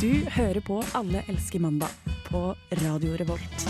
[0.00, 1.92] Du hører på Alle elsker mandag
[2.24, 2.40] på
[2.80, 3.64] Radio Revolt.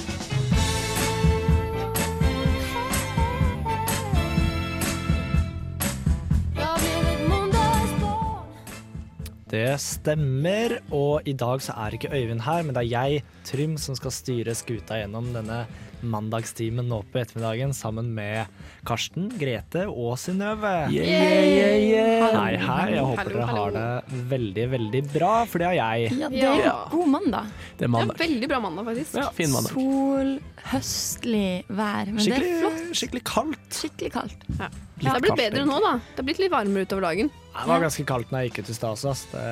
[9.51, 13.75] Det stemmer, og i dag så er ikke Øyvind her, men det er jeg, Trym,
[13.75, 15.65] som skal styre skuta gjennom denne
[16.03, 18.47] mandagstimen nå på ettermiddagen sammen med
[18.89, 20.73] Karsten, Grete og Synnøve.
[20.91, 22.87] Hei, hei.
[22.95, 26.13] Jeg håper dere har det veldig, veldig bra, for det har jeg.
[26.21, 27.51] Ja, det er en god mandag.
[27.51, 28.19] Det er Det er mandag.
[28.23, 29.15] veldig bra mandag, faktisk.
[29.21, 29.73] Ja, fin mandag.
[29.75, 30.33] Sol,
[30.71, 32.07] høstlig vær.
[32.13, 32.79] Men det er flott.
[32.81, 33.81] Skikkelig, skikkelig kaldt.
[33.81, 34.47] Skikkelig kaldt.
[34.59, 34.69] Ja.
[35.01, 35.93] Det har blitt bedre nå, da.
[36.13, 37.31] Det har blitt litt varmere utover dagen.
[37.57, 39.15] Det var ganske kaldt når jeg gikk ut i stad også.
[39.33, 39.45] Det,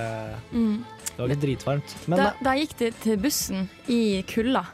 [0.53, 0.85] Mm.
[1.09, 1.95] det var litt dritvarmt.
[2.07, 4.67] Men Da, da gikk det til bussen i kulda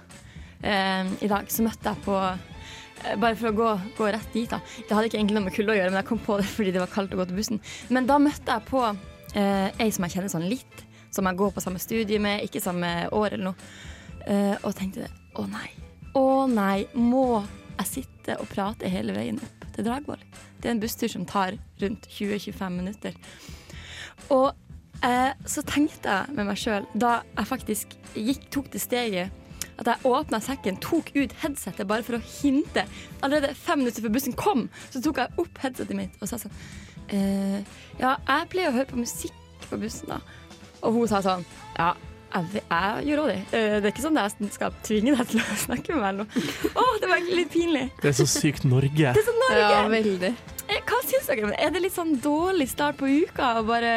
[0.65, 4.61] i dag, så møtte jeg på eh, Bare for å gå, gå rett dit, da.
[4.65, 6.73] Det hadde ikke egentlig noe med kulde å gjøre, men jeg kom på det fordi
[6.73, 7.61] det var kaldt å gå til bussen.
[7.93, 11.53] Men da møtte jeg på eh, ei som jeg kjenner sånn litt, som jeg går
[11.55, 13.69] på samme studie med, ikke samme år eller noe,
[14.25, 15.69] eh, og tenkte å nei,
[16.17, 17.43] å nei, må
[17.75, 20.23] jeg sitte og prate hele veien opp til Dragvoll?
[20.63, 23.17] Det er en busstur som tar rundt 20-25 minutter.
[24.33, 24.53] Og
[25.05, 29.44] eh, så tenkte jeg med meg sjøl, da jeg faktisk gikk, tok det steget
[29.81, 32.85] at jeg åpna sekken, tok ut headsetet bare for å hinte.
[33.27, 36.55] Allerede fem minutter før bussen kom, så tok jeg opp headsetet mitt og sa sånn
[37.11, 37.61] eh,
[38.01, 39.35] Ja, jeg pleier å høre på musikk
[39.69, 40.21] på bussen, da.
[40.85, 41.45] Og hun sa sånn
[41.79, 41.93] Ja,
[42.35, 43.37] jeg, jeg gjør òg det.
[43.55, 46.09] Eh, det er ikke sånn at jeg skal tvinge deg til å snakke med meg
[46.09, 46.73] eller noe.
[46.75, 47.85] Å, det var egentlig litt pinlig.
[48.03, 49.13] Det er så sykt Norge.
[49.15, 49.69] Det er så Norge.
[49.75, 50.33] Ja, veldig.
[50.65, 51.53] Eh, Hva syns dere?
[51.61, 53.53] Er det litt sånn dårlig start på uka?
[53.61, 53.93] å bare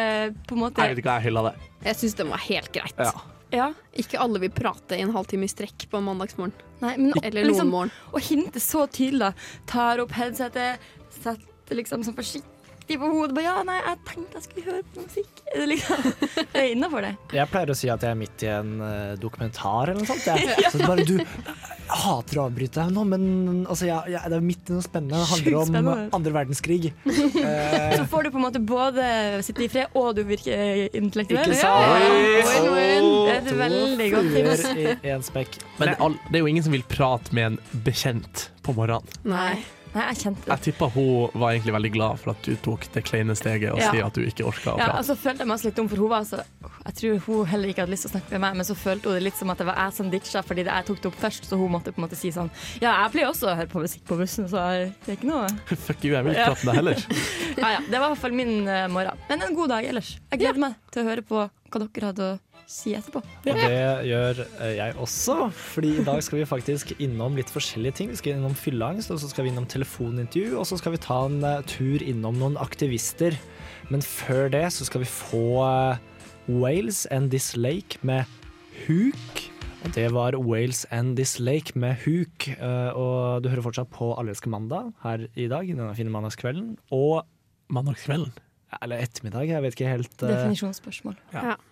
[0.50, 1.72] på en måte Jeg vet ikke hva jeg hyller det.
[1.88, 2.98] Jeg syns den var helt greit.
[3.00, 3.37] Ja.
[3.54, 3.70] Ja.
[3.96, 6.56] Ikke alle vil prate i en halvtime i strekk på en mandagsmorgen.
[6.82, 7.94] Nei, men Eller liksom, morgen.
[8.14, 9.32] å hinte så tydelig.
[9.70, 10.84] Tar opp headsetet,
[11.22, 12.57] setter liksom sånn forsiktig
[12.96, 13.44] på hodet.
[13.44, 15.42] Ja, nei, jeg tenkte jeg skulle høre på musikk.
[15.52, 16.06] Er liksom
[16.54, 17.12] Det er innafor det.
[17.36, 20.24] jeg pleier å si at jeg er midt i en eh, dokumentar eller noe sånt.
[20.28, 20.72] Jeg.
[20.74, 23.28] Så bare, du, jeg hater å avbryte deg nå, men
[23.68, 25.20] altså, jeg, jeg, det er midt i noe spennende.
[25.20, 26.08] Det handler om spennende.
[26.22, 26.82] andre verdenskrig.
[27.48, 29.04] Eh, Så får du på en måte både
[29.46, 31.52] sitte i fred, og du virker intellektuell.
[31.52, 32.68] Ikke sant?
[32.68, 35.32] Det er et veldig godt tips.
[35.80, 35.94] Men
[36.30, 39.08] det er jo ingen som vil prate med en bekjent på morgenen.
[39.28, 39.56] Nei.
[39.98, 40.52] Nei, jeg kjente det.
[40.54, 43.80] Jeg tippa hun var egentlig veldig glad for at du tok det kleine steget og
[43.82, 43.90] Ja.
[43.92, 44.84] sier at du ikke orka å prate.
[44.86, 46.44] Ja, og altså følte jeg meg også litt dum, for hun var så
[46.88, 49.10] Jeg tror hun heller ikke hadde lyst til å snakke med meg, men så følte
[49.10, 51.10] hun det litt som at det var jeg som ditcha fordi det jeg tok det
[51.12, 52.50] opp først, så hun måtte på en måte si sånn
[52.80, 54.62] Ja, jeg pleier også å høre på musikk på bussen, så
[55.04, 55.50] det er ikke noe
[55.88, 57.06] Fuck you, jeg vil ikke prate med deg heller.
[57.58, 59.18] Ja ja, det var i hvert fall min uh, morgen.
[59.28, 60.14] Men en god dag ellers.
[60.32, 62.36] Jeg gleder meg til å høre på hva dere hadde å
[62.68, 63.22] si etterpå.
[63.24, 67.96] Og det gjør eh, jeg også, fordi i dag skal vi faktisk innom litt forskjellige
[68.02, 68.10] ting.
[68.12, 71.22] Vi skal innom fylleangst, og så skal vi innom telefonintervju, og så skal vi ta
[71.30, 73.38] en eh, tur innom noen aktivister.
[73.90, 76.02] Men før det så skal vi få eh,
[76.48, 78.28] Wales and This Lake med
[78.86, 79.46] Huk.
[79.96, 82.50] Det var Wales and This Lake med Huk.
[82.52, 86.76] eh, Og du hører fortsatt på Allelske mandag her i dag, denne fine mandagskvelden.
[86.92, 87.24] Og
[87.72, 88.32] Mandagskvelden.
[88.82, 91.16] Eller ettermiddag, jeg vet ikke helt eh, Definisjonsspørsmål.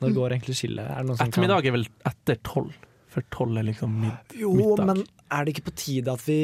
[0.01, 0.85] Når går egentlig skillet?
[0.87, 2.71] Er det noen Ettermiddag er vel etter tolv,
[3.11, 4.85] for tolv er liksom mid Jo, middag.
[4.89, 5.01] men
[5.31, 6.37] er det ikke på tide at vi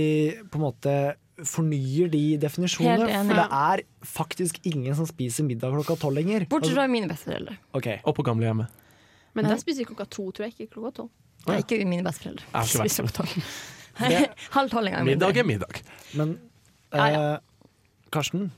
[0.52, 0.96] på en måte
[1.48, 3.08] fornyer de definisjonene?
[3.08, 3.32] Helt enig.
[3.32, 6.46] For det er faktisk ingen som spiser middag klokka tolv lenger.
[6.52, 7.56] Bortsett fra mine besteforeldre.
[7.80, 7.98] Okay.
[8.06, 8.68] Og på gamlehjemmet.
[9.34, 10.54] Men den spiser vi klokka to, tror jeg.
[10.58, 11.12] Ikke klokka tolv.
[11.48, 11.58] Ja.
[11.64, 12.66] ikke mine besteforeldre.
[12.70, 13.38] Spiser opp tolv.
[14.58, 15.06] Halv tolv en gang.
[15.08, 15.82] Middag er middag.
[16.20, 16.36] Men
[16.92, 17.22] Ja, ja.
[17.36, 17.40] eh,
[18.12, 18.50] Karsten,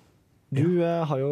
[0.54, 1.32] du eh, har jo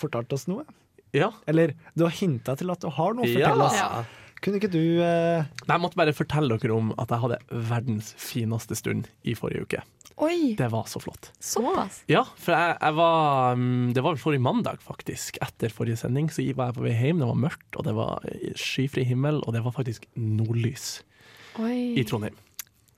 [0.00, 0.64] fortalt oss noe.
[1.12, 1.32] Ja.
[1.50, 3.48] Eller du har hinta til at du har noe å Ja.
[3.48, 3.76] fortelle oss.
[3.80, 4.04] Ja.
[4.40, 7.38] Kunne ikke du Nei, Jeg måtte bare fortelle dere om at jeg hadde
[7.68, 9.82] verdens fineste stund i forrige uke.
[10.20, 11.30] Oi, Det var så flott.
[11.40, 12.02] såpass.
[12.08, 15.36] Ja, for jeg, jeg var mm, Det var vel forrige mandag, faktisk.
[15.42, 17.18] Etter forrige sending så var jeg på vei hjem.
[17.20, 18.20] Det var mørkt, og det var
[18.56, 21.02] skyfri himmel, og det var faktisk nordlys
[21.58, 21.96] Oi.
[22.00, 22.36] i Trondheim.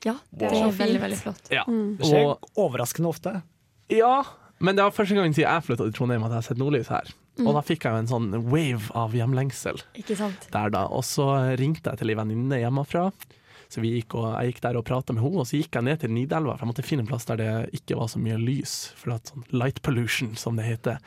[0.05, 0.67] Ja, det Wow.
[0.69, 1.03] er Så veldig, fint.
[1.03, 1.51] veldig flott.
[1.51, 1.65] Ja.
[1.67, 3.43] Det skjer overraskende ofte.
[3.89, 4.25] ja,
[4.63, 6.91] men det var første gang siden jeg flytta til Trondheim at jeg har sett nordlys
[6.93, 7.11] her.
[7.41, 7.47] Mm.
[7.49, 10.49] Og da fikk jeg jo en sånn wave av hjemlengsel Ikke sant?
[10.53, 10.83] der da.
[10.93, 11.27] Og så
[11.61, 13.07] ringte jeg til ei venninne hjemmefra.
[13.73, 15.87] Så vi gikk og, jeg gikk der og prata med henne, og så gikk jeg
[15.87, 16.59] ned til Nidelva.
[16.59, 18.75] For jeg måtte finne en plass der det ikke var så mye lys.
[19.01, 21.01] For at sånn light pollution, som det heter,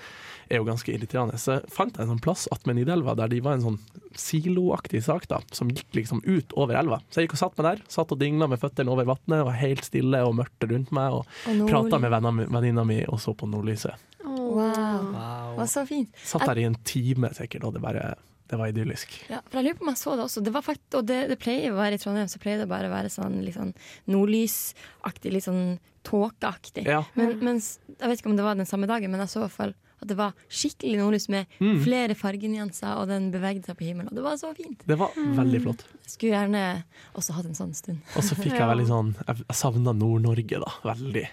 [0.50, 1.38] er jo ganske irriterende.
[1.42, 3.80] Så fant jeg en sånn plass attmed Nidelva der de var en sånn
[4.18, 7.02] siloaktig sak da, som gikk liksom ut over elva.
[7.10, 9.62] Så jeg gikk og satt meg der, satt og dingla med føttene over vannet, var
[9.62, 12.18] helt stille og mørkt rundt meg, og prata med
[12.50, 14.10] venninna mi og så på nordlyset.
[14.26, 14.56] Wow.
[14.56, 15.52] Wow.
[15.52, 16.16] Det var så fint.
[16.26, 18.16] Satt der i en time sikkert, og det bare
[18.50, 19.14] det var idyllisk.
[19.30, 20.44] Ja, for jeg lurer på om jeg så det også.
[20.46, 22.90] Det var fakt og det, det pleier å være i Trondheim, så pleier det bare
[22.90, 23.72] å være sånn litt sånn
[24.12, 26.86] nordlysaktig, litt sånn tåkeaktig.
[26.86, 27.02] Ja.
[27.18, 29.46] Men, mens, jeg vet ikke om det var den samme dagen, men jeg så i
[29.48, 31.78] hvert fall At det var skikkelig nordlys med Mm.
[31.82, 34.10] flere fargenyanser, og den bevegde seg på himmelen.
[34.12, 34.82] Og det var så fint.
[34.86, 35.86] Det var veldig flott.
[36.06, 36.84] Skulle gjerne
[37.16, 38.02] også hatt en sånn stund.
[38.14, 40.72] Og så fikk jeg veldig sånn Jeg, jeg savna Nord-Norge, da.
[40.84, 41.24] Veldig.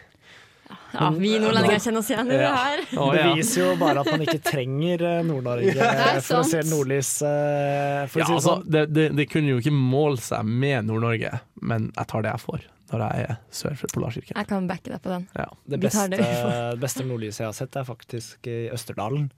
[0.93, 2.83] Ja, vi nordlendinger kjenner oss igjen i det her.
[2.93, 5.75] Det viser jo bare at man ikke trenger eh, Nord-Norge
[6.27, 7.11] for å se nordlys.
[7.27, 8.67] eh, For Ja, å si det altså, sånn.
[8.77, 11.33] det, det, det kunne jo ikke måle seg med Nord-Norge,
[11.63, 14.37] men jeg tar det jeg får når jeg er sør for polarsirkelen.
[14.43, 15.23] Jeg kan backe deg på den.
[15.39, 15.47] Ja.
[15.65, 19.31] Det beste, det det beste nordlyset jeg har sett, er faktisk i Østerdalen.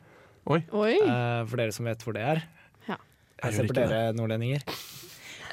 [0.51, 0.59] Oi.
[0.75, 0.97] Oi.
[0.99, 2.43] eh, For dere som vet hvor det er.
[2.89, 2.97] Ja.
[2.99, 4.67] Jeg Jeg ser på dere nordlendinger.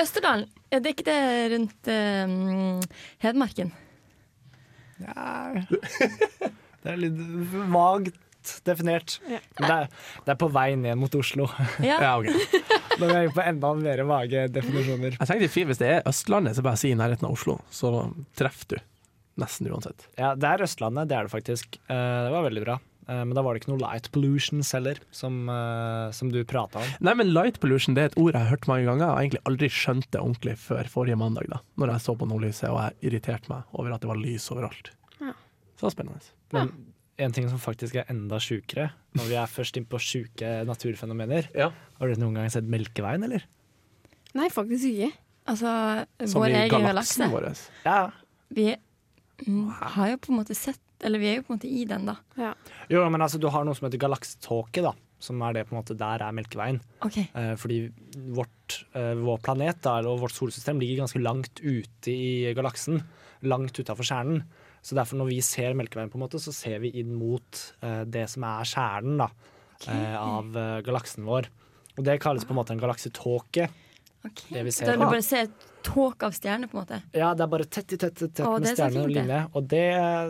[0.01, 1.19] Østerdalen, er det ikke det
[1.53, 2.33] rundt eh,
[3.21, 3.69] Hedmarken?
[5.01, 5.65] Ja.
[6.81, 7.17] Det er litt
[7.69, 8.15] vagt
[8.65, 9.19] definert.
[9.29, 9.37] Ja.
[9.59, 9.89] Men det er,
[10.25, 11.45] det er på vei ned mot Oslo.
[11.85, 11.99] Ja.
[12.01, 12.31] Ja, ok.
[12.97, 15.13] Da er vi på enda mer vage definisjoner.
[15.19, 17.91] Jeg tenkte fint, Hvis det er Østlandet, så bare si i nærheten av Oslo, så
[18.37, 18.81] treffer du.
[19.41, 20.07] Nesten uansett.
[20.19, 21.77] Ja, det er Østlandet, det er det faktisk.
[21.85, 22.79] Eh, Det var veldig bra.
[23.11, 26.79] Eh, Men da var det ikke noe light pollution heller, som, eh, som du prata
[26.79, 26.87] om.
[27.03, 29.41] Nei, men Light pollution det er et ord jeg har hørt mange ganger, og egentlig
[29.51, 33.11] aldri skjønt det ordentlig før forrige mandag, da Når jeg så på nordlyset og jeg
[33.11, 34.91] irriterte meg over at det var lys overalt.
[35.19, 35.33] Ja.
[35.75, 36.31] Så det var spennende.
[36.53, 36.71] Men
[37.19, 41.49] en ting som faktisk er enda sjukere, når vi er først inn på sjuke naturfenomener
[41.53, 41.71] Ja.
[41.99, 43.43] Har du noen gang sett Melkeveien, eller?
[44.33, 45.11] Nei, faktisk ikke.
[45.51, 47.67] Altså, Som vår i egen galaksen galakse.
[47.83, 47.85] vår.
[47.85, 48.11] Ja.
[48.49, 48.75] Vi
[49.81, 52.09] har jo på en måte sett Eller vi er jo på en måte i den,
[52.09, 52.51] da.
[52.91, 54.93] Jo, men altså, du har noe som heter galaksetåke, da.
[55.21, 56.79] Som er det på en måte Der er Melkeveien.
[57.05, 57.27] Okay.
[57.37, 57.83] Eh, fordi
[58.33, 63.03] vårt, eh, vår planet da, og vårt solsystem ligger ganske langt ute i galaksen.
[63.45, 64.43] Langt utafor kjernen.
[64.81, 68.01] Så derfor når vi ser Melkeveien, på en måte, så ser vi inn mot eh,
[68.09, 69.29] det som er kjernen da,
[69.85, 71.49] eh, av eh, galaksen vår.
[71.99, 73.69] Og det kalles på en måte en galaksetåke.
[74.21, 74.55] Okay.
[74.55, 75.05] Det vi ser da, du
[75.85, 77.01] tåke av stjerner, på en måte.
[77.17, 79.43] Ja, det er bare tett i tett, tett, tett med er stjerner og linje.
[79.57, 79.85] Og det,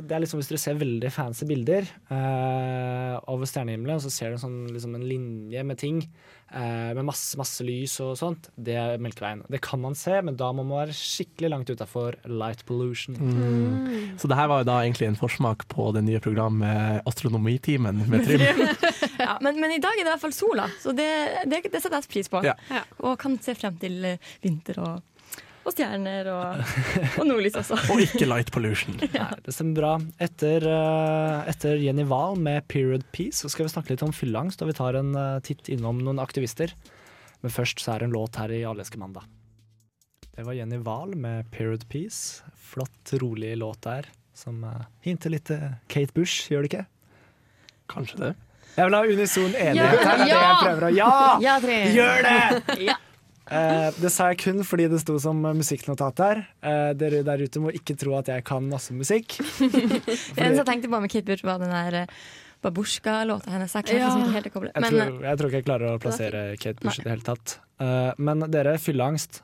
[0.07, 4.41] det er liksom hvis dere ser veldig fancy bilder eh, over stjernehimmelen, så ser du
[4.41, 6.03] sånn, liksom en linje med ting
[6.51, 8.49] eh, med masse, masse lys og sånt.
[8.55, 9.43] Det er Melkeveien.
[9.51, 13.17] Det kan man se, men da må man være skikkelig langt utafor light pollution.
[13.17, 14.17] Mm.
[14.21, 18.25] Så det her var jo da egentlig en forsmak på det nye programmet Astronomitimen med
[18.27, 18.65] Trym.
[19.21, 21.09] Ja, men, men i dag er det i hvert fall sola, så det,
[21.49, 22.43] det, det setter jeg pris på.
[22.45, 22.57] Ja.
[22.71, 22.83] Ja.
[23.05, 24.03] Og kan se frem til
[24.43, 24.99] vinter og,
[25.61, 26.61] og stjerner og,
[27.19, 27.77] og nordlys også.
[27.93, 28.97] Og ikke light pollution.
[29.13, 29.91] Nei, det stemmer bra.
[30.21, 34.63] Etter, eh, etter Jenny Wahl med 'Period Peace' så skal vi snakke litt om fylleangst,
[34.63, 36.73] og vi tar en eh, titt innom noen aktivister.
[37.41, 39.25] Men først så er det en låt her i Alleske mandag.
[40.31, 42.41] Det var Jenny Wahl med 'Period Peace'.
[42.71, 45.59] Flott, rolig låt der, som uh, hinter litt til
[45.91, 46.85] Kate Bush, gjør det ikke?
[47.91, 48.29] Kanskje det.
[48.77, 51.15] Jeg vil ha unison enighet Ja, her, det er det jeg prøver å Ja!
[51.43, 51.55] Ja.
[51.91, 52.77] Gjør det!
[52.87, 52.95] Ja.
[53.51, 56.43] Eh, det sa jeg kun fordi det sto som musikknotat der.
[56.63, 59.35] Eh, dere der ute må ikke tro at jeg kan masse musikk.
[60.39, 62.15] Eneste jeg tenkte på med Bush, var den der eh,
[62.63, 63.73] Babushka-låta hennes.
[63.75, 64.15] Jeg Ja.
[64.15, 67.25] Jeg, eh, tror, jeg tror ikke jeg klarer å plassere Kate Bush i det hele
[67.25, 67.59] tatt.
[67.81, 69.41] Eh, men dere, fylleangst.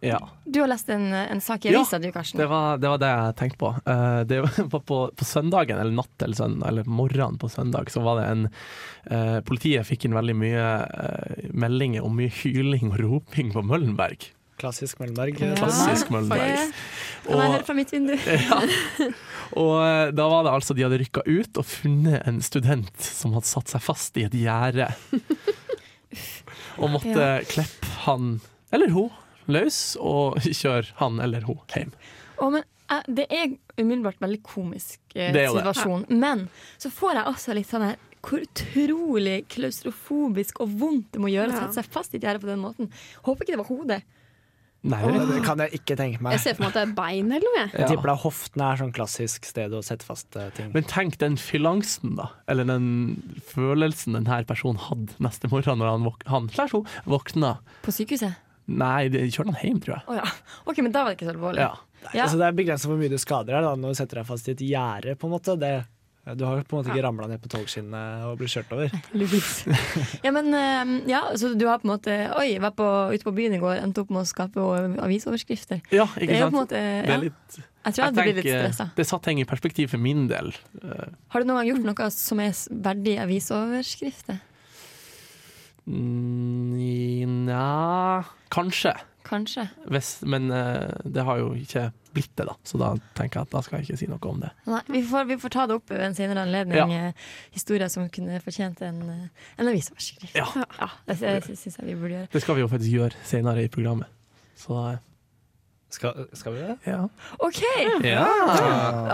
[0.00, 0.18] Ja.
[0.44, 2.40] du har lest en, en sak i Ja, du, Karsten.
[2.40, 3.72] Det var, det var det jeg tenkte på.
[3.88, 4.40] Uh, det
[4.72, 8.28] var på, på søndagen, eller natt eller, søndag, eller morgenen på søndag, så var det
[8.30, 8.46] en
[9.10, 14.30] uh, Politiet fikk inn veldig mye uh, meldinger om mye hyling og roping på Møllenberg.
[14.56, 15.36] Klassisk Møllenberg.
[15.42, 15.52] Ja.
[15.58, 16.70] Klassisk Møllenberg.
[17.26, 18.14] kan jeg fra mitt vindu.
[18.26, 18.60] Ja.
[19.56, 23.46] Og da var det altså de hadde rykka ut og funnet en student som hadde
[23.46, 24.88] satt seg fast i et gjerde.
[26.80, 27.44] Og måtte Ja.
[27.46, 28.40] kleppe han
[28.74, 29.12] eller hun
[29.48, 31.92] løs og kjøre han eller hun hjem.
[32.38, 36.16] Oh, men eh, det er umiddelbart veldig komisk eh, situasjon, ja.
[36.26, 36.48] Men
[36.78, 41.52] så får jeg også litt sånn her hvor utrolig klaustrofobisk og vondt det må gjøre
[41.52, 42.88] å sette seg fast i et gjerde på den måten.
[43.22, 43.98] Håper ikke det var hodet.
[44.86, 45.00] Nei,
[45.30, 46.34] Det kan jeg ikke tenke meg.
[46.36, 47.60] Jeg ser for meg at det er bein eller noe.
[47.60, 47.70] jeg.
[47.72, 47.86] Jeg Ja.
[47.90, 50.68] tipper det hoftene er sånn klassisk sted å sette fast eh, ting.
[50.74, 52.28] Men tenk den fyllangsten, da.
[52.46, 57.56] Eller den følelsen denne personen hadde neste morgen når han, våk han slash hun våkna.
[57.82, 58.34] På sykehuset?
[58.66, 60.04] Nei, de kjørte han hjem, tror jeg.
[60.10, 60.24] Oh, ja.
[60.66, 61.60] OK, men da var det ikke så alvorlig.
[61.62, 61.74] Ja.
[62.14, 62.24] Ja.
[62.26, 64.48] Altså, det er begrenset hvor mye du skader deg da, når du setter deg fast
[64.48, 65.14] i et gjerde.
[65.18, 65.54] på en måte.
[65.58, 65.70] Det,
[66.38, 68.90] du har på en måte ikke ramla ned på togskinnene og blitt kjørt over.
[70.26, 73.34] Ja, men eh, ja, så du har på en måte Oi, var på, ute på
[73.36, 74.58] byen i går, endte opp med å skape
[75.06, 75.82] avisoverskrifter.
[75.94, 76.58] ja, Det ikke er jo på en sant?
[76.58, 77.14] måte Det, ja.
[77.14, 78.88] er litt, Jeg tror jeg hadde blitt litt tenker- stressa.
[78.96, 80.50] det satt ting i perspektiv for min del.
[80.82, 82.50] Eh, Har du noen gang gjort noe som er
[82.90, 84.40] verdig avisoverskrifter?
[85.86, 88.92] Nja Kanskje.
[89.26, 89.64] Kanskje.
[89.90, 92.54] Hvis, men uh, det har jo ikke blitt det, da.
[92.64, 94.50] Så da tenker jeg at da skal jeg ikke si noe om det.
[94.70, 96.92] Nei, vi får, vi får ta det opp ved en senere anledning.
[96.94, 97.08] Ja.
[97.10, 97.24] eh,
[97.56, 100.36] Historier som kunne fortjent en, eh, en avisoverskrift.
[100.38, 100.46] Ja.
[100.78, 102.30] Ja, det, det syns jeg vi burde gjøre.
[102.32, 104.08] Det skal vi jo faktisk gjøre senere i programmet.
[104.56, 104.78] Så
[105.92, 106.76] Skal, skal vi det?
[106.86, 107.02] Ja.
[107.38, 107.60] OK!
[108.06, 108.24] ja.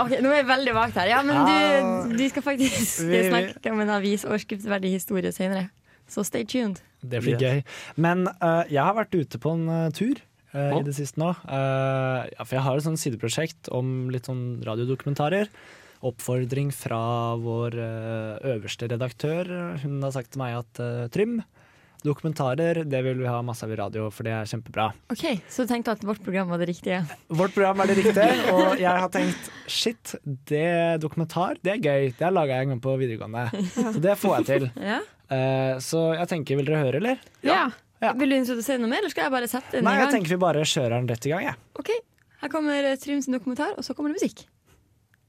[0.04, 1.08] Okay, Nå er jeg veldig vagt her.
[1.10, 5.68] Ja, men du, du skal faktisk snakke om en avis overskriftsverdig historie senere.
[6.12, 6.82] Så stay tuned.
[7.00, 7.62] Det blir gøy.
[7.96, 10.20] Men uh, jeg har vært ute på en uh, tur
[10.52, 11.30] Uh, i det siste nå.
[11.48, 15.48] Eh, ja, for jeg har et sånn sideprosjekt om litt sånn radiodokumentarer.
[16.04, 16.98] Oppfordring fra
[17.40, 17.78] vår
[18.50, 19.48] øverste redaktør.
[19.80, 20.82] Hun har sagt til meg at
[21.14, 21.38] Trym,
[22.04, 24.88] dokumentarer det vil vi ha masse av i radio, for det er kjempebra.
[25.14, 27.00] OK, så du tenkte at vårt program var det riktige?
[27.30, 30.14] Vårt program er det riktige, og jeg har tenkt shit,
[30.50, 32.12] det dokumentar, det er gøy.
[32.18, 33.48] Det har laga jeg en gang på videregående.
[33.94, 34.70] Så det får jeg til.
[34.82, 35.00] Ja.
[35.32, 37.20] Eh, så jeg tenker, vil dere høre, eller?
[37.46, 37.64] Ja.
[38.02, 38.14] Ja.
[38.18, 40.34] Vil du introdusere noe mer, eller skal jeg bare sette den Nei, i jeg tenker
[40.34, 41.60] vi bare kjører den rett i gang, jeg.
[41.78, 41.92] OK,
[42.42, 44.42] her kommer eh, Trym sin dokumentar, og så kommer det musikk.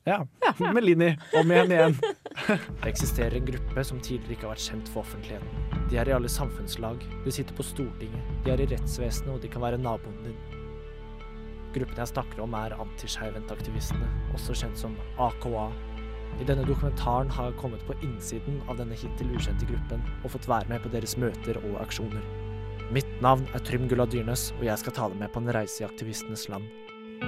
[0.09, 0.25] Ja.
[0.73, 1.13] Med Linni.
[1.39, 1.93] Om igjen igjen.
[2.81, 5.85] Det eksisterer en gruppe som tidligere ikke har vært kjent for offentligheten.
[5.91, 7.05] De er i alle samfunnslag.
[7.23, 8.33] De sitter på Stortinget.
[8.43, 10.35] De er i rettsvesenet, og de kan være naboen din.
[11.73, 15.69] Gruppen jeg snakker om, er antiskeivhentaktivistene, også kjent som AKA.
[16.41, 20.49] I denne dokumentaren har jeg kommet på innsiden av denne hittil ukjente gruppen og fått
[20.49, 22.23] være med på deres møter og aksjoner.
[22.93, 25.83] Mitt navn er Trym Gulla Dyrnes, og jeg skal ta deg med på en reise
[25.83, 26.67] i aktivistenes land.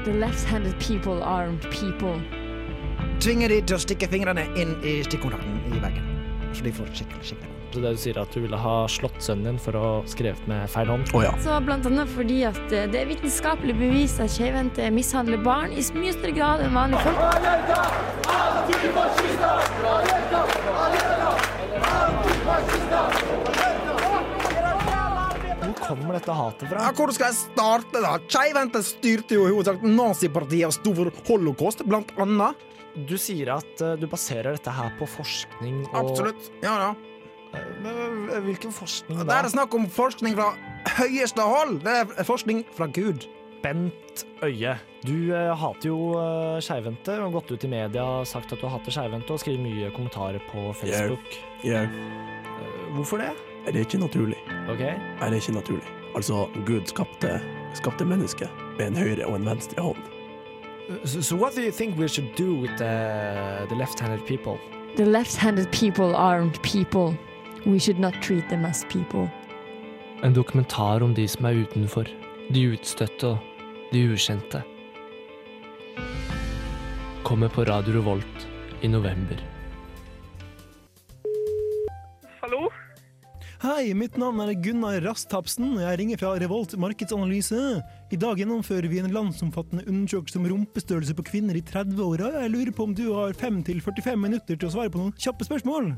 [0.05, 2.19] The left-handed people armed people.
[3.19, 6.15] tvinger de til å stikke fingrene inn i stikkontakten i veggen.
[6.53, 7.86] Så de får skikkelig skikkelig vondt.
[7.86, 10.48] Det du sier er at du ville ha slått sønnen din for å ha skrevet
[10.50, 11.10] med feil hånd?
[11.13, 11.34] Oh, ja.
[11.44, 15.84] Så blant annet fordi at eh, det er vitenskapelig bevist at keivhendte mishandler barn i
[15.96, 17.20] mye større grad enn vanlige folk.
[25.65, 26.82] Hvor kommer dette hatet fra?
[26.82, 28.15] Ja, hvor skal jeg starte, da?
[28.25, 32.63] Skeivhendte styrte jo i hovedsak nazipartiet og sto for holocaust, blant annet.
[32.96, 36.48] Du sier at eh, du baserer dette her på forskning og Absolutt.
[36.63, 37.14] Ja da.
[37.55, 39.25] Eh, Men eh, hvilken forskning da?
[39.29, 40.51] Det er snakk om forskning fra
[41.00, 41.79] høyeste hold.
[41.85, 43.27] Det er forskning fra Gud.
[43.63, 48.53] Bent Øie, du eh, hater jo uh, skeivhendte har gått ut i media og sagt
[48.53, 51.25] at du hater skeivhendte og skriver mye kommentarer på Facebook.
[51.65, 51.89] Yeah.
[51.89, 53.31] Eh, hvorfor det?
[53.65, 54.38] Er det ikke naturlig?
[54.69, 55.88] Ok, Er det ikke naturlig?
[56.15, 57.39] Altså, Gud skapte,
[57.74, 59.97] skapte mennesket med en høyre og en venstre hånd.
[61.03, 64.59] so, so what do you think we should do with the, the left-handed people?
[64.95, 67.17] The left-handed people armed people.
[67.65, 69.27] We should not treat them as people.
[70.24, 72.05] En dokumentar om de som er utenfor,
[72.53, 73.39] de utstøtte og
[73.89, 74.60] de ukjente.
[77.25, 78.45] Kommer på Radio Revolt
[78.86, 79.41] i november.
[82.43, 82.67] Hallo?
[83.63, 87.62] Hei, mitt navn er Gunnar Rasthapsen, og jeg ringer fra Revolt markedsanalyse.
[88.13, 92.29] I dag gjennomfører vi en landsomfattende undersøkelse om rumpestørrelse på kvinner i 30-åra.
[92.43, 95.95] Jeg lurer på om du har 5-45 minutter til å svare på noen kjappe spørsmål?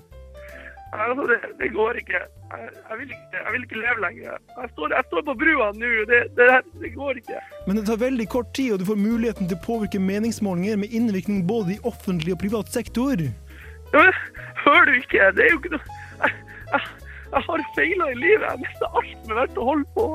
[0.94, 2.20] Altså, det, det går ikke.
[2.51, 3.38] Jeg, jeg, vil ikke.
[3.44, 4.38] jeg vil ikke leve lenger.
[4.62, 5.89] Jeg står, jeg står på brua nå.
[6.12, 6.48] Det, det,
[6.82, 7.41] det går ikke.
[7.67, 10.96] Men det tar veldig kort tid, og du får muligheten til å påvirke meningsmålinger med
[11.00, 13.25] innvirkning både i offentlig og privat sektor.
[13.94, 14.15] Ja, men,
[14.63, 15.32] hører du ikke?
[15.36, 16.82] Det er jo ikke noe Jeg,
[17.32, 18.48] jeg, har feila i livet.
[18.48, 20.08] Jeg mista alt med er verdt å holde på.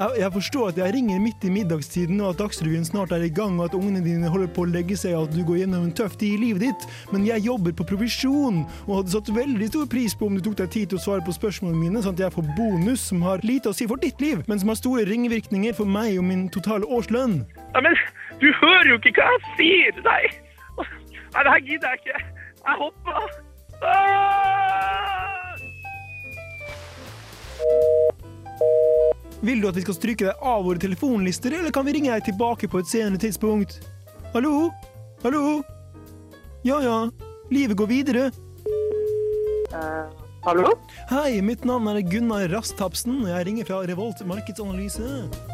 [0.00, 3.58] Jeg, forstår at jeg ringer midt i middagstiden, og at Dagsrevyen snart er i gang,
[3.60, 5.92] og at ungene dine holder på å legge seg, og at du går gjennom en
[5.92, 9.84] tøff tid i livet ditt, men jeg jobber på provisjon, og hadde satt veldig stor
[9.92, 12.24] pris på om du tok deg tid til å svare på spørsmålene mine, sånn at
[12.24, 15.04] jeg får bonus som har lite å si for ditt liv, men som har store
[15.10, 17.42] ringvirkninger for meg og min totale årslønn.
[17.76, 18.00] Nei, men
[18.40, 20.00] du hører jo ikke hva jeg sier!
[20.08, 20.22] Nei,
[20.80, 22.24] Nei det her gidder jeg ikke.
[22.64, 23.28] Jeg hopper.
[23.84, 24.30] Ah!
[29.40, 32.26] Vil du at vi skal stryke deg av våre telefonlister, eller kan vi ringe deg
[32.28, 33.78] tilbake på et senere tidspunkt?
[34.34, 34.68] Hallo?
[35.22, 35.62] Hallo?
[36.66, 36.96] Ja ja,
[37.48, 38.26] livet går videre.
[40.44, 40.74] Hallo?
[41.08, 45.08] Hei, mitt navn er Gunnar Rasthapsen, og jeg ringer fra Revolt markedsanalyse.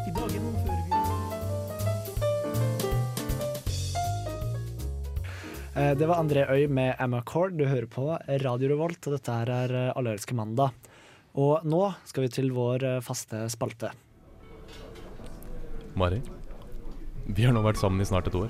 [0.07, 0.97] I dag gjennomfører vi
[5.77, 7.53] Eh, Det var André Øy med Emma Cord.
[7.53, 8.07] Du hører på
[8.41, 10.71] Radio Revolt, og dette her er Allerske mandag.
[11.37, 13.91] Og nå skal vi til vår eh, faste spalte.
[15.97, 16.19] Mari,
[17.27, 18.49] vi har nå vært sammen i snart et år.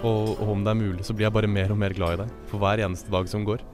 [0.00, 2.20] Og, og om det er mulig, så blir jeg bare mer og mer glad i
[2.22, 3.64] deg for hver eneste dag som går.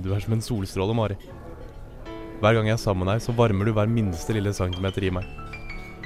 [0.00, 1.18] Du er som en solstråle, Mari.
[2.40, 5.12] Hver gang jeg er sammen med deg, så varmer du hver minste lille centimeter i
[5.12, 5.26] meg.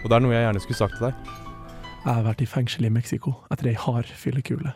[0.02, 1.34] Og det er noe jeg gjerne skulle sagt til deg.
[2.04, 4.74] Jeg har vært i fengsel i Mexico etter ei hard fyllekule.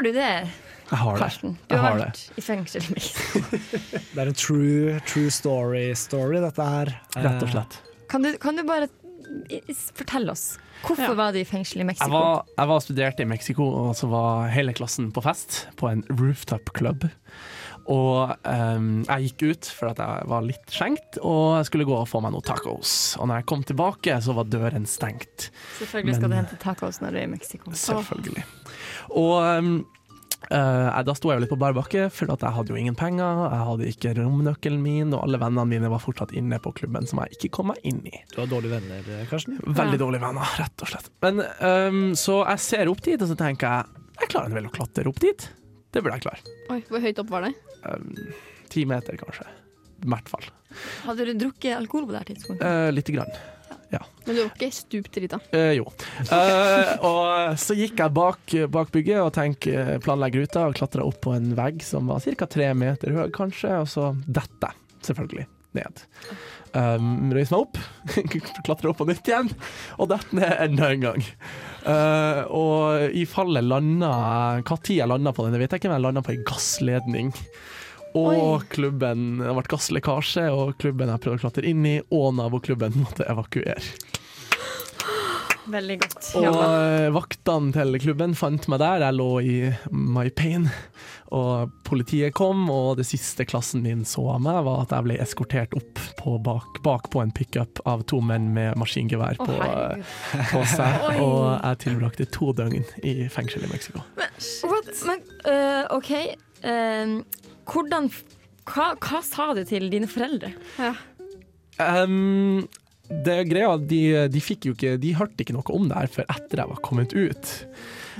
[0.00, 0.48] Har du det,
[0.90, 1.20] Jeg har det.
[1.20, 1.58] Karsten?
[1.68, 2.38] Du har, har vært det.
[2.40, 2.86] i fengsel.
[4.14, 6.88] Det er en true, true story-story, dette her.
[7.18, 7.76] Eh, Rett og slett.
[8.08, 8.88] Kan du, kan du bare
[9.94, 11.14] fortelle oss hvorfor Ja.
[11.18, 12.08] var du i fengsel i Mexico?
[12.08, 15.90] Jeg var, jeg var studerte i Mexico, og så var hele klassen på fest på
[15.92, 17.04] en rooftop club.
[17.90, 21.96] Og um, jeg gikk ut for at jeg var litt skjenkt, og jeg skulle gå
[22.00, 22.94] og få meg noen tacos.
[23.20, 25.50] Og når jeg kom tilbake, så var døren stengt.
[25.78, 27.72] Selvfølgelig skal du hente tacos når du er i Mexico.
[27.76, 28.44] Selvfølgelig.
[29.18, 29.72] Og ehm,
[30.50, 32.98] eh, da sto jeg jo litt på bar bakke, for at jeg hadde jo ingen
[32.98, 33.44] penger.
[33.50, 37.22] Jeg hadde ikke romnøkkelen min, og alle vennene mine var fortsatt inne på klubben, som
[37.24, 38.14] jeg ikke kom meg inn i.
[38.34, 39.58] Du har dårlige venner, Karsten.
[39.66, 41.10] Veldig dårlige venner, rett og slett.
[41.24, 44.72] Men, um, så jeg ser opp dit, og så tenker jeg jeg klarer vel å
[44.74, 45.46] klatre opp dit.
[45.90, 46.56] Det burde jeg klare.
[46.74, 47.54] Oi, hvor høyt opp var det?
[47.88, 48.10] Ehm,
[48.70, 49.46] Ti meter, kanskje.
[50.04, 50.44] I hvert fall.
[51.06, 52.62] Hadde du drukket alkohol på det her tidspunktet?
[52.68, 53.32] Uh, Lite grann.
[54.26, 55.40] Men du var ikke stupt drita?
[55.56, 55.86] Eh, jo.
[56.22, 61.06] Eh, og så gikk jeg bak, bak bygget og tenk, eh, planlegge ruta og klatra
[61.06, 62.46] opp på en vegg som var ca.
[62.50, 66.04] tre meter høy, kanskje, og så detter jeg selvfølgelig ned.
[66.70, 67.78] Um, Røyser meg opp,
[68.66, 69.50] klatrer opp på nytt igjen,
[69.98, 71.26] og detter ned enda en gang.
[71.82, 74.12] Uh, og i fallet landa
[74.68, 77.32] tid jeg landa på den, jeg vet ikke, men jeg landa på ei gassledning.
[78.18, 78.64] Og Oi.
[78.72, 83.28] klubben Det vært gasslekkasje, og klubben jeg prøvde å klatre inn i, og naboklubben måtte
[83.30, 83.78] evakuere.
[85.70, 86.62] Veldig godt Og jobba.
[87.04, 89.56] eh, vaktene til klubben fant meg der, jeg lå i
[89.92, 90.64] my pain.
[91.30, 95.18] Og politiet kom, og det siste klassen min så av meg, var at jeg ble
[95.22, 99.58] eskortert opp på bak, bak på en pickup av to menn med maskingevær Å, på,
[100.50, 101.06] på seg.
[101.20, 104.02] Og jeg tilbrakte to døgn i fengsel i Mexico.
[104.66, 104.90] What?
[105.06, 106.10] Men uh, OK.
[106.66, 107.20] Ehm,
[107.70, 108.10] hvordan
[108.70, 110.52] hva, hva sa du til dine foreldre?
[111.80, 112.66] Um,
[113.10, 116.28] det greia, de, de fikk jo ikke De hørte ikke noe om det her før
[116.30, 117.54] etter jeg var kommet ut.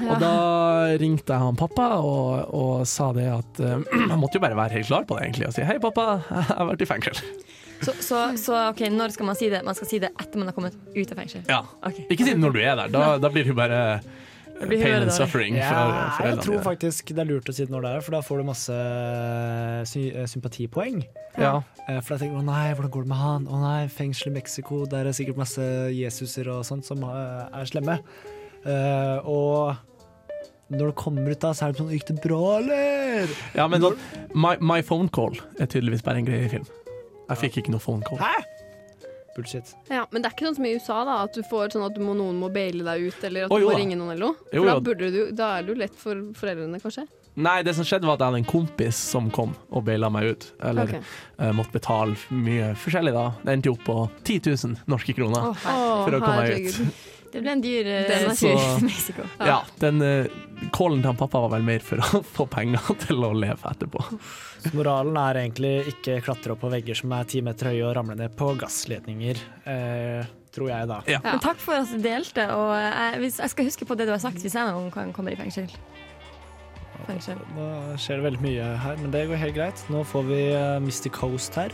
[0.01, 0.35] Og da
[1.01, 3.79] ringte jeg han pappa og, og sa det at uh,
[4.11, 6.49] Jeg måtte jo bare være helt klar på det egentlig og si hei, pappa, jeg
[6.51, 7.21] har vært i fengsel.
[7.81, 9.63] Så, så, så ok, når skal man si det?
[9.65, 11.45] Man skal si det etter man har kommet ut av fengsel?
[11.49, 11.63] Ja.
[11.81, 12.05] Okay.
[12.11, 13.81] Ikke si det når du er der, da, da blir det jo bare
[14.69, 17.73] pain and suffering for Ja, jeg foreldrene tror faktisk det er lurt å si det
[17.73, 18.79] når det er, for da får du masse
[19.91, 21.03] sy eh, sympatipoeng.
[21.41, 21.53] Ja.
[21.89, 23.47] Eh, For da tenker å nei, hvordan går det med han?
[23.49, 25.65] Å nei, fengsel i Mexico, der er sikkert masse
[25.97, 28.01] Jesuser og sånt som eh, er slemme.
[28.61, 29.79] Uh, og
[30.69, 33.33] når du kommer ut da, så er det sånn Gikk det bra, eller?
[33.57, 33.97] ja, men sånn,
[34.37, 36.69] my, my phone call er tydeligvis bare en greie i film.
[37.31, 38.21] Jeg fikk ikke noe phone call.
[38.21, 38.43] Hæ?
[39.41, 39.73] Bullshit.
[39.89, 41.97] Ja, Men det er ikke sånn som i USA, da, at du får sånn at
[41.97, 43.81] du må, noen må baile deg ut, eller at oh, du må da.
[43.81, 44.51] ringe noen eller noe.
[44.55, 47.07] Jo, da, burde du, da er det jo lett for foreldrene, kanskje.
[47.41, 50.33] Nei, det som skjedde var at jeg hadde en kompis som kom og baila meg
[50.33, 50.49] ut.
[50.67, 51.05] Eller okay.
[51.39, 53.29] uh, måtte betale mye forskjellig da.
[53.45, 55.53] Det endte jo opp på 10 000 norske kroner.
[55.53, 57.07] Å, For å komme meg ut.
[57.31, 59.27] Det ble en dyr uh, Den tur så- til Mexico.
[59.39, 60.27] Ja, den uh,
[60.75, 64.03] callen til han pappa var vel mer for å få penger til å leve etterpå.
[64.65, 67.95] Så moralen er egentlig ikke klatre opp på vegger som er ti meter høye og
[68.01, 69.41] ramle ned på gassledninger,
[69.71, 70.97] Uh, tror jeg da.
[71.07, 71.21] Ja.
[71.23, 74.11] Men takk for at du delte, og jeg, hvis, jeg skal huske på det du
[74.17, 75.69] har sagt hvis jeg noen gang kommer i fengsel.
[77.07, 77.39] fengsel.
[77.55, 77.67] Nå
[78.01, 79.85] skjer det veldig mye her, men det går helt greit.
[79.95, 81.71] Nå får vi uh, Mystic Coast her.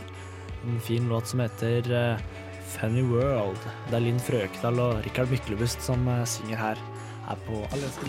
[0.67, 2.21] En fin låt som heter eh,
[2.67, 3.59] Funny World.
[3.87, 6.81] Det er Linn Frøkdal og Rikard Myklebust som eh, synger her.
[7.27, 8.05] Her på Allelske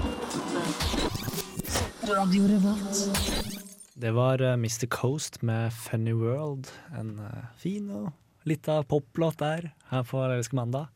[3.98, 4.56] Det var Mr.
[4.60, 6.70] Mystic Coast med Funny World.
[6.98, 8.12] En eh, fin og
[8.48, 10.90] lita poplåt der her på Allelske mandag.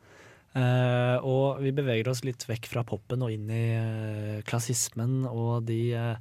[0.52, 5.64] Uh, og vi beveger oss litt vekk fra popen og inn i uh, klassismen og
[5.64, 6.18] de, uh,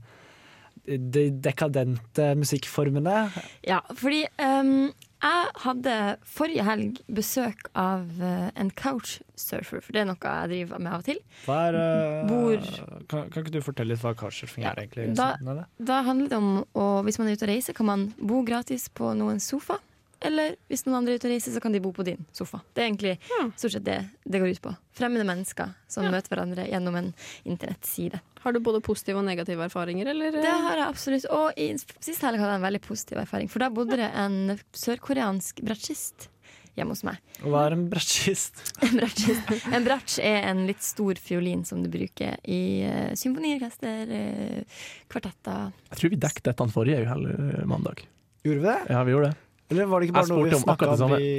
[0.87, 3.25] de dekadente musikkformene.
[3.67, 10.07] Ja, fordi ehm, jeg hadde forrige helg besøk av eh, en couchsurfer, for det er
[10.09, 11.19] noe jeg driver med av og til.
[11.51, 15.15] Er eh, Hvor- kan, kan ikke du fortelle litt hva couchsurfing Ja, er, egentlig?
[15.15, 15.65] da- det?
[15.91, 18.89] Da handler det om å, hvis man er ute og reiser, kan man bo gratis
[18.89, 19.77] på noens sofa.
[20.21, 22.59] Eller hvis noen andre er ute og reiser, så kan de bo på din sofa.
[22.75, 23.13] Det er egentlig
[23.57, 24.73] stort sett det det går ut på.
[24.97, 27.09] Fremmede mennesker som møter hverandre gjennom en
[27.47, 28.19] internettside.
[28.43, 30.37] Har du både positive og negative erfaringer, eller?
[30.37, 31.25] Det har jeg absolutt.
[31.33, 33.49] Og i sist helg hadde jeg en veldig positiv erfaring.
[33.49, 36.29] For da bodde det en sørkoreansk bratsjist
[36.77, 37.19] hjemme hos meg.
[37.41, 38.61] Og Hva er en bratsjist?
[38.87, 39.51] En bratsjist.
[39.73, 44.81] En bratsj er en litt stor fiolin som du bruker i uh, symfoniorkester, uh,
[45.11, 48.05] kvartetter Jeg tror vi dekket dette forrige hel- mandag.
[48.45, 48.77] Gjorde vi det?
[48.95, 49.39] Ja, vi gjorde det.
[49.71, 51.31] Eller var det ikke bare noe vi om snakka om i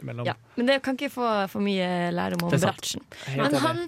[0.00, 0.26] imellom?
[0.26, 3.06] Ja, men det kan ikke få for mye lærdom om bratsjen.
[3.36, 3.86] Men han,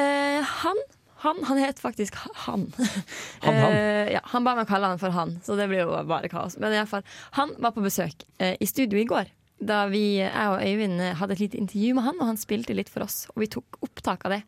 [0.00, 0.82] eh, han
[1.22, 2.32] han, han het faktisk Han.
[2.34, 3.54] Han, han.
[3.54, 6.56] Eh, ja, han ba meg kalle han for han, så det blir jo bare kaos.
[6.58, 7.04] Men i hvert fall,
[7.38, 9.30] han var på besøk eh, i studio i går.
[9.62, 12.74] Da vi, jeg og Øyvind eh, hadde et lite intervju med han, og han spilte
[12.74, 13.28] litt for oss.
[13.36, 14.42] Og vi tok opptak av det.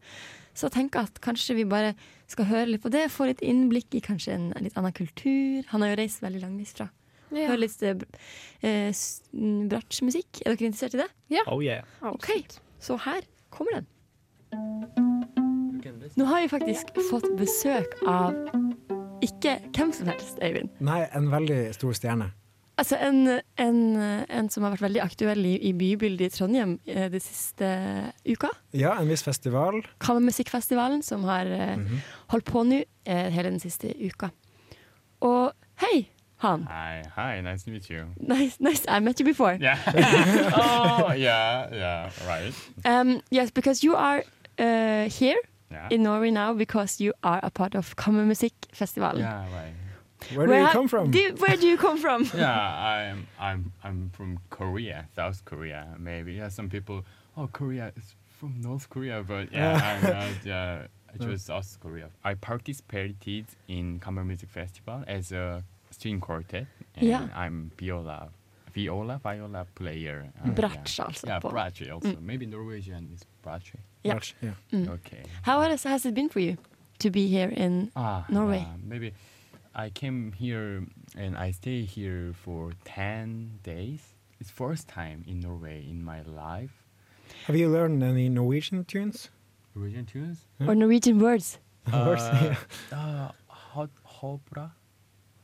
[0.54, 1.94] Så jeg tenker at kanskje vi bare
[2.30, 5.62] skal høre litt på det, få litt innblikk i kanskje en litt annen kultur.
[5.70, 6.90] Han har jo reist veldig langveis fra
[7.30, 7.48] Ja.
[7.48, 7.96] Høre litt eh,
[8.62, 10.44] eh, mm, bratsjmusikk.
[10.44, 11.10] Er dere interessert i det?
[11.46, 11.86] Oh yeah.
[12.10, 12.30] OK,
[12.82, 13.90] så her kommer den.
[16.14, 18.36] Nå har vi faktisk fått besøk av
[19.24, 20.70] ikke hvem som helst, Øyvind.
[20.84, 22.30] Nei, en veldig stor stjerne.
[22.74, 23.28] Altså en,
[23.62, 23.80] en,
[24.26, 27.68] en som har vært veldig aktuell i, i bybildet i Trondheim eh, de siste
[28.26, 28.50] uka.
[28.74, 29.78] Ja, en viss festival.
[30.02, 32.00] Kammermusikkfestivalen, som har eh,
[32.34, 34.32] holdt på nå eh, hele den siste uka.
[35.22, 36.08] Og hei,
[36.44, 36.62] han.
[36.68, 38.04] Hi, hi, nice to meet you.
[38.20, 38.84] Nice, nice.
[38.88, 39.56] I met you before.
[39.60, 39.78] Yeah.
[40.56, 42.52] oh, yeah, yeah, right.
[42.84, 44.22] Um, yes, because you are
[44.58, 45.88] uh, here Yeah.
[45.90, 49.18] in Norway now because you are a part of Kammermusikkfestivalen.
[49.18, 49.74] Yeah, right.
[50.36, 51.10] Where do you come from?
[51.10, 52.24] Do, where do you come from?
[52.34, 52.56] Yeah,
[52.94, 55.86] I'm I'm I'm from Korea, South Korea.
[55.98, 56.48] Maybe yeah.
[56.50, 57.02] Some people,
[57.36, 60.28] oh, Korea is from North Korea, but yeah, I'm not.
[60.44, 62.08] Yeah, I chose South Korea.
[62.24, 65.62] I participated in Kammer Music Festival as a
[65.94, 67.28] string quartet, and Yeah.
[67.34, 68.28] I'm viola,
[68.74, 70.18] viola, viola player.
[70.44, 71.06] Uh, Bratsj, yeah.
[71.08, 72.16] altså, Yeah, på- bratsj also.
[72.20, 73.74] Maybe Norwegian is bratsj.
[74.04, 74.14] Yeah.
[74.14, 74.54] March, yeah.
[74.72, 74.88] Mm.
[74.90, 75.22] Okay.
[75.42, 76.56] How has, has it been for you
[76.98, 78.58] to be here in Ah, Norway?
[78.58, 79.12] yeah, maybe
[79.74, 80.84] I came here
[81.16, 84.00] and I stay here for 10 days.
[84.40, 86.70] It's first time in Norway in my life.
[87.46, 89.30] Have you learned any Norwegian tunes?
[89.74, 90.38] Norwegian tunes?
[90.60, 91.58] or Norwegian words?
[91.92, 92.56] Words, yeah.
[92.92, 94.68] uh, ha, ha bra.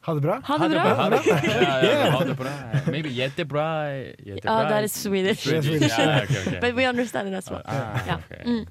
[0.02, 0.40] Ha det bra?
[0.44, 0.94] Ha det bra.
[0.94, 1.40] Ha det bra.
[1.44, 2.10] yeah, Yeah.
[2.12, 2.52] ha det bra.
[2.90, 3.88] Maybe jette bra.
[4.18, 5.42] Jette Ah, bra that is is Swedish.
[5.42, 5.80] Swedish.
[5.98, 6.58] yeah, okay, okay.
[6.64, 7.62] But we understand it as well.
[7.66, 8.18] Ah, Yeah.
[8.24, 8.42] okay.
[8.44, 8.66] Mm.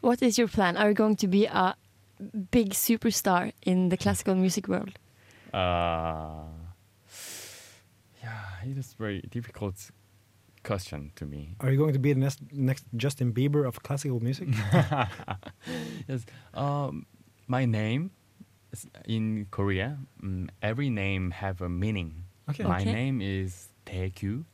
[0.00, 0.76] What is your plan?
[0.76, 1.74] Are you going to be a
[2.50, 4.98] big superstar in the classical music world?
[5.54, 6.44] Uh,
[8.22, 9.90] yeah, it is very difficult
[10.64, 11.54] question to me.
[11.60, 14.48] Are you going to be the next, next Justin Bieber of classical music?
[16.08, 16.26] yes.
[16.54, 17.06] Um,
[17.46, 18.17] my name is
[19.06, 19.98] in Korea.
[20.22, 22.24] mm every name have a meaning.
[22.50, 22.64] Okay.
[22.64, 22.92] My Okay.
[22.92, 24.44] name is Taekyu.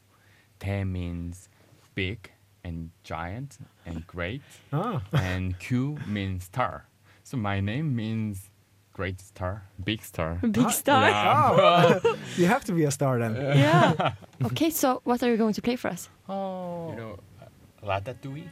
[0.61, 1.48] Tae means
[1.94, 2.31] big
[2.64, 6.87] and giant and great, ah, and Q means star.
[7.22, 8.50] So my name means
[8.92, 10.38] great star, big star.
[10.59, 11.09] Big star?
[11.11, 12.00] Yeah.
[12.05, 13.35] oh, you have to be a star then.
[13.37, 14.12] Yeah.
[14.48, 16.09] okay, so what are you going to play for us?
[16.29, 16.90] oh.
[16.90, 17.46] You know, uh,
[17.88, 18.48] Ratatouille,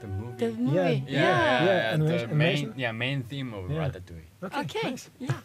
[0.00, 0.36] the movie.
[0.36, 0.74] The movie.
[0.74, 0.84] Yeah.
[0.84, 3.78] yeah, yeah, Yeah, yeah, animation- the main, yeah, main theme of Yeah.
[3.88, 4.28] Ratatouille.
[4.42, 4.90] Okay, Okay.
[4.90, 5.10] nice.
[5.18, 5.38] Yeah.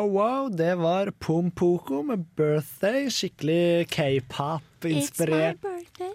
[0.00, 3.10] Wow, wow, det var Pompoko med 'Birthday'.
[3.12, 5.56] Skikkelig k-pop-inspirert.
[5.56, 6.12] It's my birthday.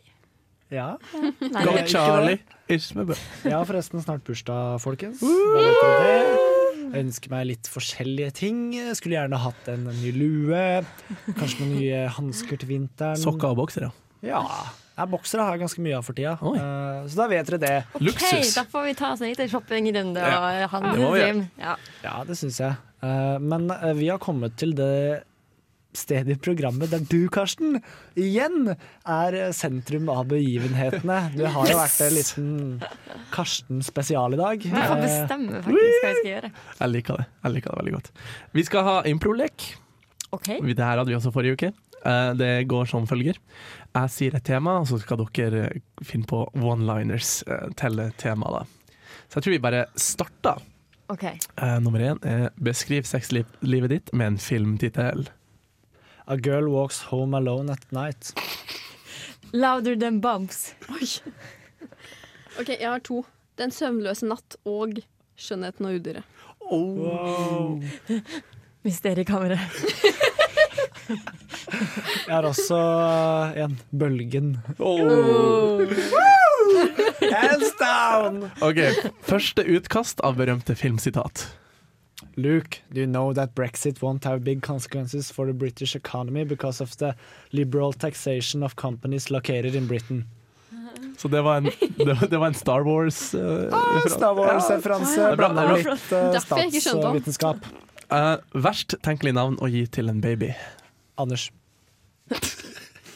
[0.71, 0.95] Ja.
[1.39, 2.39] Nei, Go Charlie!
[2.67, 3.51] It's my birthday.
[3.51, 5.21] Jeg har forresten snart bursdag, folkens.
[5.21, 8.73] Jeg ønsker meg litt forskjellige ting.
[8.73, 10.63] Jeg skulle gjerne hatt en ny lue.
[11.37, 13.21] Kanskje noen nye hansker til vinteren.
[13.21, 13.91] Sokker og boksere.
[14.25, 14.41] Ja.
[14.97, 16.39] ja boksere har jeg ganske mye av for tida.
[16.41, 16.57] Oi.
[16.57, 17.75] Eh, så da vet dere det.
[17.93, 18.55] Okay, Luksus.
[18.57, 21.21] da får vi ta oss en liten shoppingrunde Ja, og handle gjøre.
[21.21, 21.45] dream.
[21.61, 21.77] Ja.
[22.01, 22.73] Ja, det syns jeg.
[23.05, 24.91] Eh, men eh, vi har kommet til det
[25.95, 27.77] stedet i programmet der du, Karsten,
[28.19, 28.73] igjen
[29.07, 31.19] er sentrum av begivenhetene.
[31.37, 32.49] Du har jo vært en liten
[33.31, 34.59] Karsten-spesial i dag.
[34.59, 36.51] Du får Eh, bestemme faktisk hva vi skal gjøre.
[36.81, 37.25] Jeg liker det.
[37.45, 38.11] Jeg liker det veldig godt.
[38.59, 39.69] Vi skal ha improlek.
[40.35, 40.59] Okay.
[40.59, 41.71] Det her hadde vi også forrige uke.
[42.05, 43.39] Eh, Det går som følger.
[43.95, 48.67] Jeg sier et tema, og så skal dere eh, finne på one-liners eh, til temaet.
[49.29, 50.59] Så jeg tror vi bare starter.
[51.09, 51.23] Ok.
[51.61, 55.29] Uh, Nummer én er 'Beskriv sexlivet ditt med en filmtittel'.
[56.27, 58.33] A girl walks home alone at night.
[59.53, 60.73] Louder than bumps.
[62.59, 63.25] OK, jeg har to.
[63.57, 64.99] Den søvnløse natt og
[65.35, 66.23] Skjønnheten og udyret.
[66.71, 67.83] Wow.
[68.83, 69.59] Mysteriekammeret.
[71.07, 72.77] Jeg har også
[73.65, 74.57] en Bølgen.
[77.31, 78.49] Hands down!
[78.61, 78.79] Ok,
[79.25, 81.45] Første utkast av berømte filmsitat.
[82.35, 86.81] Luke, do you know that Brexit won't have big consequences for the British economy because
[86.83, 87.13] of the
[87.51, 90.25] liberal taxation of companies located in Britain?
[91.17, 91.63] Så det var en,
[92.29, 93.33] det var, en Star Wars.
[93.33, 94.01] eh, Ah.
[94.09, 95.21] Star Wars-referanse.
[95.21, 97.63] Ja, Blanda litt uh, statsvitenskap.
[98.11, 100.51] Uh, verst tenkelig navn å gi til en baby.
[101.17, 101.51] Anders.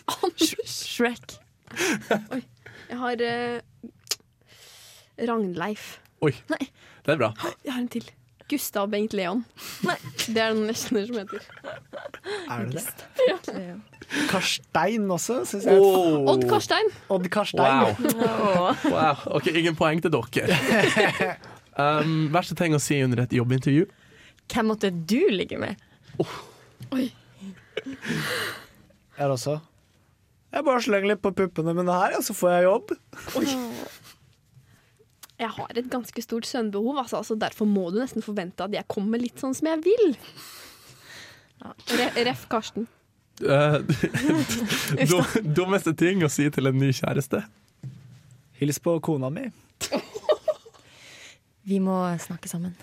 [0.08, 1.40] Anders Shrek.
[2.90, 3.60] Jeg har eh,
[5.30, 6.00] Ragnleif.
[6.26, 7.34] Oi, det er bra.
[7.66, 8.08] Jeg har en til.
[8.50, 9.44] Gustav Bengt Leon.
[10.26, 11.44] Det er den jeg kjenner som heter.
[12.50, 12.82] Er det
[13.46, 13.66] det?
[14.32, 15.78] Karstein også, syns jeg.
[15.78, 16.26] Oh.
[16.32, 16.90] Odd Karstein.
[17.14, 17.94] Odd Karstein.
[18.02, 18.74] Wow.
[18.96, 19.22] wow.
[19.38, 21.38] Ok, ingen poeng til dere.
[21.80, 23.86] Um, verste ting å si under et jobbintervju?
[24.52, 25.80] Hvem måtte du ligge med?
[29.20, 29.60] Jeg også.
[30.50, 32.94] Jeg bare slenger litt på puppene mine her, og så får jeg jobb.
[35.40, 38.88] Jeg har et ganske stort søvnbehov, altså, så derfor må du nesten forvente at jeg
[38.92, 40.16] kommer litt sånn som jeg vil.
[41.96, 42.48] Re ref.
[42.52, 42.88] Karsten.
[43.40, 43.80] Uh,
[45.56, 47.40] dummeste ting å si til en ny kjæreste?
[48.60, 49.46] Hils på kona mi.
[51.70, 52.76] Vi må snakke sammen.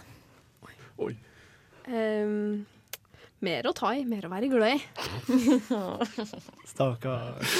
[1.87, 2.64] Ehm,
[3.44, 4.81] mer å ta i, mer å være glad i.
[6.72, 7.57] Stakkars.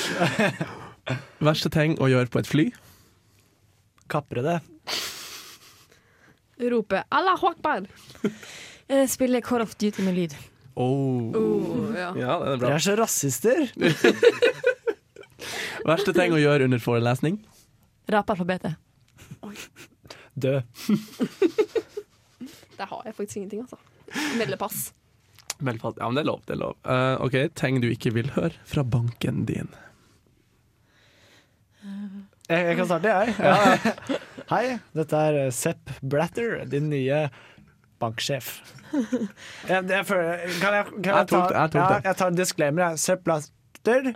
[1.49, 2.67] Verste ting å gjøre på et fly?
[4.11, 4.59] Kapre det.
[6.71, 7.89] Rope 'Allah akbar'.
[8.89, 10.35] Eh, Spille Call of Duty med lyd.
[10.79, 11.35] Oh.
[11.35, 12.13] Oh, ja.
[12.15, 13.65] Ja, er Dere er så rasister.
[15.83, 17.41] Verste ting å gjøre under forelesning?
[18.07, 18.77] Rape alfabetet.
[20.39, 20.63] Død.
[22.79, 23.81] Der har jeg faktisk ingenting, altså.
[24.39, 24.93] Melde pass.
[25.65, 25.99] Meld fast.
[26.01, 26.41] Ja, men det er lov.
[26.47, 26.77] Det er lov.
[26.85, 29.71] Uh, ok, Ting du ikke vil høre fra banken din.
[32.47, 33.35] Jeg, jeg kan starte, jeg.
[33.43, 34.17] Ja.
[34.53, 34.65] Hei,
[34.95, 37.27] dette er eh, Sepp Blatter, din nye
[38.03, 38.53] banksjef.
[39.67, 42.31] Jeg, jeg føler, kan jeg, kan jeg, Jeg tok ta, jeg tok ja, jeg tar
[42.31, 42.83] en disclaimer.
[42.85, 43.01] jeg.
[43.03, 44.07] Sepp Blatter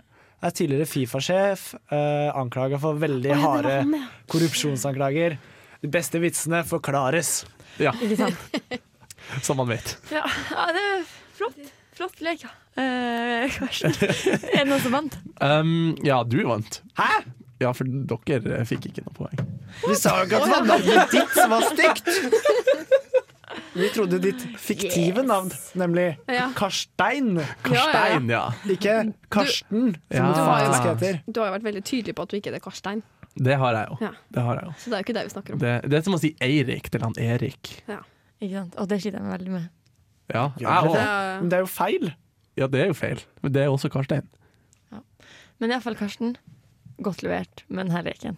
[0.41, 3.75] er tidligere Fifa-sjef, uh, anklaga for veldig harde
[4.31, 5.35] korrupsjonsanklager.
[5.83, 7.41] De beste vitsene forklares.
[7.83, 7.91] Ja,
[9.45, 9.97] som man vet.
[10.13, 10.23] Ja,
[10.53, 10.87] ja det
[11.41, 11.69] flott.
[11.97, 12.53] Flott lek, ja.
[12.81, 15.17] Eh, Karsten, er det noen som vant?
[15.43, 15.73] Um,
[16.07, 16.81] ja, du vant.
[16.97, 17.09] Hæ?
[17.61, 19.41] Ja, for dere fikk ikke noe poeng.
[19.83, 22.07] Vi sa jo ikke at det var navnet ditt som var stygt!
[23.75, 26.49] Vi trodde ditt fiktive navn, nemlig Ja.
[26.55, 27.37] Karstein.
[27.63, 28.45] Karstein, ja.
[28.67, 28.95] Ikke
[29.31, 30.27] Karsten, som Ja.
[30.33, 31.19] det faktisk heter.
[31.27, 33.03] Du har jo vært veldig tydelig på at du ikke er Karstein,
[33.37, 33.97] Det har jeg jo.
[34.01, 34.11] Ja.
[34.31, 34.71] Det har jeg jo.
[34.77, 35.59] så det er jo ikke det vi snakker om.
[35.59, 37.69] Det, det er som å si Eirik til han Erik.
[37.87, 37.99] Ja.
[38.41, 38.75] Ikke sant?
[38.81, 39.69] Og det sliter jeg meg veldig med.
[40.29, 41.05] Ja, jeg det
[41.41, 42.13] Men det er jo feil.
[42.57, 43.19] ja, det er jo feil.
[43.41, 44.27] Men det er også Karstein.
[45.59, 46.35] Men iallfall Karsten.
[47.01, 48.37] Godt levert med denne leken.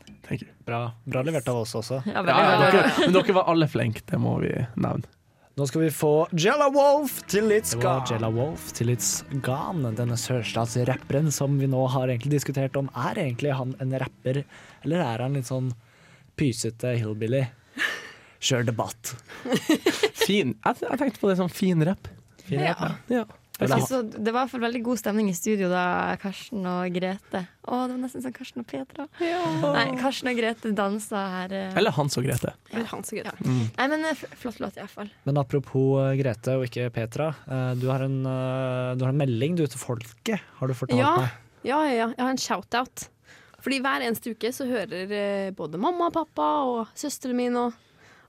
[0.68, 2.02] Bra, bra levert av oss også.
[2.08, 5.08] Ja, Ja, veldig ja, dere, men dere var alle flinke, det må vi nevne.
[5.54, 8.08] Nå skal vi få Jella Wolf til It's Det var Gone.
[8.10, 9.10] Jella Wolf til It's
[9.46, 9.92] Gone.
[10.00, 12.88] Denne sørstatsrapperen som vi nå har egentlig diskutert om.
[12.98, 14.42] Er egentlig han en rapper,
[14.84, 15.70] eller er han litt sånn
[16.40, 17.44] pysete hillbilly?
[18.44, 19.14] Kjør debatt.
[20.26, 20.54] Fin.
[20.66, 22.10] Jeg, jeg tenkte på det som fin rapp.
[22.44, 22.74] Fin Ja.
[22.76, 23.24] Rap, Ja.
[23.62, 23.78] ja.
[23.80, 27.44] så- det var i hvert fall veldig god stemning i studio da Karsten og Grete
[27.64, 29.06] Å, det var nesten som Karsten og Petra.
[29.22, 31.54] Nei, Karsten og Grete dansa her.
[31.54, 31.78] eh.
[31.80, 32.52] Eller Hans og Grete.
[32.74, 33.14] Eller Grete.
[33.24, 33.32] Ja.
[33.48, 33.70] Mm.
[33.78, 35.10] Nei, men eh, flott låt, iallfall.
[35.24, 37.30] Men apropos eh, Grete og ikke Petra.
[37.80, 41.16] Du har en, du har en melding du til folket, har du fortalt Ja.
[41.22, 41.30] meg.
[41.64, 42.08] Ja, ja, ja.
[42.18, 43.08] Jeg har en shout-out.
[43.64, 47.72] Fordi hver eneste uke så hører både mamma og pappa og søstrene min og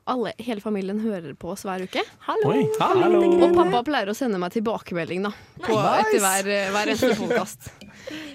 [0.05, 2.03] alle, hele familien hører på oss hver uke.
[2.45, 3.23] Oi, Hallo.
[3.25, 5.31] Og pappa pleier å sende meg tilbakemelding da,
[5.65, 7.71] på, etter hver, hver eneste podkast.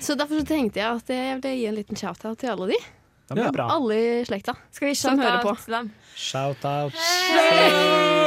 [0.02, 2.80] Så derfor så tenkte jeg at jeg ville gi en liten shout-out til alle de.
[3.38, 3.52] Ja.
[3.70, 4.56] Alle i slekta.
[4.74, 5.54] Skal vi Som hører på.
[5.62, 5.92] til dem?
[6.20, 6.94] Shout out.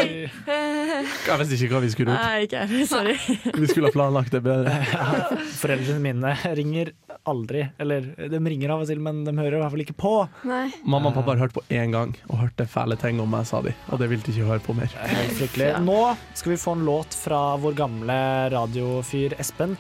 [0.02, 2.24] Jeg visste ikke hva vi skulle gjort.
[2.24, 2.86] Nei, ikke jeg.
[2.88, 3.16] Sorry.
[3.62, 4.72] Vi skulle ha planlagt det bedre.
[5.60, 6.92] Foreldrene mine ringer
[7.28, 7.66] aldri.
[7.82, 10.14] Eller de ringer av og til, men de hører i hvert fall ikke på.
[10.48, 10.64] Nei.
[10.88, 13.60] Mamma og pappa har hørt på én gang og hørte fæle ting om meg, sa
[13.64, 13.74] de.
[13.92, 14.96] Og det ville de ikke høre på mer.
[15.12, 15.60] Helt.
[15.84, 16.00] Nå
[16.38, 18.18] skal vi få en låt fra vår gamle
[18.56, 19.76] radiofyr Espen.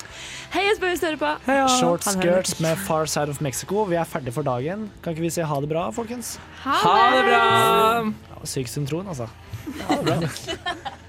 [0.52, 1.32] Hei, Espen, hvis du hører på.
[1.78, 3.86] Short Han hører Skirts med Far Side of Mexico.
[3.88, 4.90] Vi er ferdig for dagen.
[5.02, 6.36] Kan ikke vi si ha det bra, folkens?
[6.62, 8.01] Ha det bra!
[8.10, 9.28] Ja, Sykt syntroen, altså.
[9.78, 10.18] Ja, bra.